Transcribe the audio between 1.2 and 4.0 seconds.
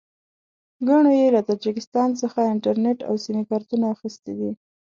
له تاجکستان څخه انټرنېټ او سیم کارټونه